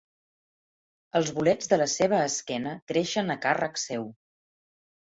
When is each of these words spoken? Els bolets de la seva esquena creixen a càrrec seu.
Els 1.19 1.29
bolets 1.35 1.71
de 1.75 1.79
la 1.83 1.87
seva 1.97 2.23
esquena 2.31 2.75
creixen 2.95 3.33
a 3.37 3.39
càrrec 3.47 3.81
seu. 3.87 4.13